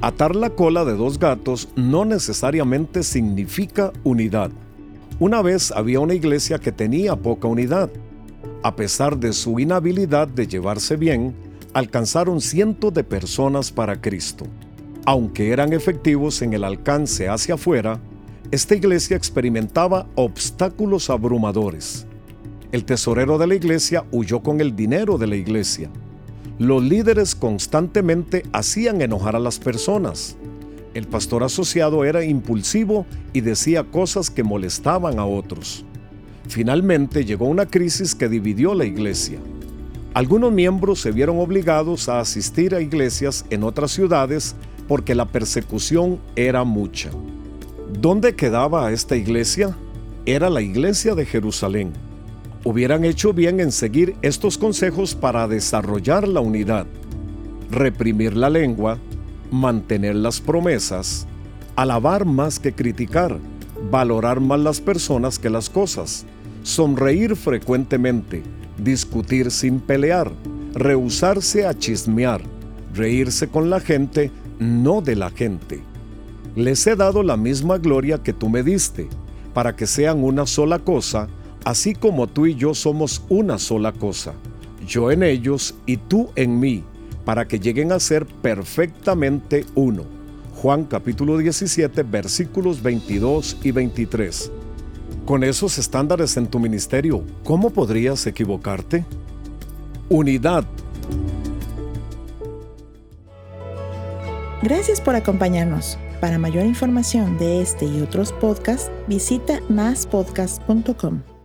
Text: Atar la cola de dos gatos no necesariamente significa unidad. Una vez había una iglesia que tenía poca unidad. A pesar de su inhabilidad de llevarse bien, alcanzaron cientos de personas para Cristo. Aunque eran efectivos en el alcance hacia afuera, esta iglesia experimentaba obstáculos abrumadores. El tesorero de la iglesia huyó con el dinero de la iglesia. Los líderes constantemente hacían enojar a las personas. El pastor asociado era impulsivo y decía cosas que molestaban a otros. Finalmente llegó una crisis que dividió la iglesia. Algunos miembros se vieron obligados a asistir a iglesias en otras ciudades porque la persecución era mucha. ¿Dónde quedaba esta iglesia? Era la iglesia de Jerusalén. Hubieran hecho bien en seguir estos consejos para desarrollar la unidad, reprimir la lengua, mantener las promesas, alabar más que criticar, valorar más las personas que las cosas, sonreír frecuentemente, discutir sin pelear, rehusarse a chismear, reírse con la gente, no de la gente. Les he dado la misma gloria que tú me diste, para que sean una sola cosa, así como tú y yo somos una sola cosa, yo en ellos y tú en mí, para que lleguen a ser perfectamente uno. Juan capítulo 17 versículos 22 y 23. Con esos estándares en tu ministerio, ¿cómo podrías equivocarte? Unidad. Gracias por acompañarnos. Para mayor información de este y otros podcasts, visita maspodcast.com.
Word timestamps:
Atar 0.00 0.36
la 0.36 0.50
cola 0.50 0.84
de 0.84 0.94
dos 0.94 1.18
gatos 1.18 1.68
no 1.74 2.04
necesariamente 2.04 3.02
significa 3.02 3.92
unidad. 4.04 4.52
Una 5.18 5.42
vez 5.42 5.72
había 5.72 5.98
una 5.98 6.14
iglesia 6.14 6.60
que 6.60 6.70
tenía 6.70 7.16
poca 7.16 7.48
unidad. 7.48 7.90
A 8.62 8.76
pesar 8.76 9.18
de 9.18 9.32
su 9.32 9.58
inhabilidad 9.58 10.28
de 10.28 10.46
llevarse 10.46 10.94
bien, 10.94 11.34
alcanzaron 11.72 12.40
cientos 12.40 12.94
de 12.94 13.02
personas 13.02 13.72
para 13.72 14.00
Cristo. 14.00 14.46
Aunque 15.04 15.50
eran 15.50 15.72
efectivos 15.72 16.42
en 16.42 16.52
el 16.52 16.62
alcance 16.62 17.28
hacia 17.28 17.54
afuera, 17.54 18.00
esta 18.52 18.76
iglesia 18.76 19.16
experimentaba 19.16 20.06
obstáculos 20.14 21.10
abrumadores. 21.10 22.06
El 22.70 22.84
tesorero 22.84 23.36
de 23.36 23.48
la 23.48 23.56
iglesia 23.56 24.04
huyó 24.12 24.44
con 24.44 24.60
el 24.60 24.76
dinero 24.76 25.18
de 25.18 25.26
la 25.26 25.34
iglesia. 25.34 25.90
Los 26.58 26.82
líderes 26.82 27.36
constantemente 27.36 28.42
hacían 28.52 29.00
enojar 29.00 29.36
a 29.36 29.38
las 29.38 29.60
personas. 29.60 30.36
El 30.92 31.06
pastor 31.06 31.44
asociado 31.44 32.04
era 32.04 32.24
impulsivo 32.24 33.06
y 33.32 33.42
decía 33.42 33.84
cosas 33.84 34.28
que 34.28 34.42
molestaban 34.42 35.20
a 35.20 35.24
otros. 35.24 35.84
Finalmente 36.48 37.24
llegó 37.24 37.46
una 37.46 37.66
crisis 37.66 38.16
que 38.16 38.28
dividió 38.28 38.74
la 38.74 38.86
iglesia. 38.86 39.38
Algunos 40.14 40.50
miembros 40.50 41.00
se 41.00 41.12
vieron 41.12 41.38
obligados 41.38 42.08
a 42.08 42.18
asistir 42.18 42.74
a 42.74 42.80
iglesias 42.80 43.44
en 43.50 43.62
otras 43.62 43.92
ciudades 43.92 44.56
porque 44.88 45.14
la 45.14 45.26
persecución 45.26 46.18
era 46.34 46.64
mucha. 46.64 47.10
¿Dónde 48.00 48.34
quedaba 48.34 48.90
esta 48.90 49.14
iglesia? 49.14 49.76
Era 50.26 50.50
la 50.50 50.60
iglesia 50.60 51.14
de 51.14 51.24
Jerusalén. 51.24 51.92
Hubieran 52.64 53.04
hecho 53.04 53.32
bien 53.32 53.60
en 53.60 53.70
seguir 53.70 54.16
estos 54.22 54.58
consejos 54.58 55.14
para 55.14 55.46
desarrollar 55.46 56.26
la 56.26 56.40
unidad, 56.40 56.86
reprimir 57.70 58.36
la 58.36 58.50
lengua, 58.50 58.98
mantener 59.50 60.16
las 60.16 60.40
promesas, 60.40 61.26
alabar 61.76 62.24
más 62.24 62.58
que 62.58 62.72
criticar, 62.72 63.38
valorar 63.90 64.40
más 64.40 64.58
las 64.60 64.80
personas 64.80 65.38
que 65.38 65.50
las 65.50 65.70
cosas, 65.70 66.26
sonreír 66.64 67.36
frecuentemente, 67.36 68.42
discutir 68.76 69.50
sin 69.50 69.78
pelear, 69.78 70.32
rehusarse 70.74 71.66
a 71.66 71.74
chismear, 71.74 72.42
reírse 72.92 73.48
con 73.48 73.70
la 73.70 73.80
gente, 73.80 74.30
no 74.58 75.00
de 75.00 75.16
la 75.16 75.30
gente. 75.30 75.80
Les 76.56 76.84
he 76.88 76.96
dado 76.96 77.22
la 77.22 77.36
misma 77.36 77.78
gloria 77.78 78.22
que 78.22 78.32
tú 78.32 78.48
me 78.48 78.64
diste, 78.64 79.08
para 79.54 79.76
que 79.76 79.86
sean 79.86 80.22
una 80.24 80.46
sola 80.46 80.80
cosa, 80.80 81.28
así 81.68 81.92
como 81.92 82.26
tú 82.26 82.46
y 82.46 82.54
yo 82.54 82.72
somos 82.72 83.22
una 83.28 83.58
sola 83.58 83.92
cosa, 83.92 84.32
yo 84.86 85.10
en 85.10 85.22
ellos 85.22 85.74
y 85.84 85.98
tú 85.98 86.30
en 86.34 86.58
mí, 86.58 86.82
para 87.26 87.46
que 87.46 87.60
lleguen 87.60 87.92
a 87.92 88.00
ser 88.00 88.24
perfectamente 88.24 89.66
uno. 89.74 90.04
Juan 90.62 90.84
capítulo 90.84 91.36
17 91.36 92.04
versículos 92.04 92.82
22 92.82 93.58
y 93.62 93.72
23. 93.72 94.50
Con 95.26 95.44
esos 95.44 95.76
estándares 95.76 96.38
en 96.38 96.46
tu 96.46 96.58
ministerio, 96.58 97.22
¿cómo 97.44 97.68
podrías 97.68 98.26
equivocarte? 98.26 99.04
Unidad. 100.08 100.64
Gracias 104.62 105.02
por 105.02 105.16
acompañarnos. 105.16 105.98
Para 106.22 106.38
mayor 106.38 106.64
información 106.64 107.36
de 107.36 107.60
este 107.60 107.84
y 107.84 108.00
otros 108.00 108.32
podcasts, 108.32 108.90
visita 109.06 109.60
maspodcast.com. 109.68 111.37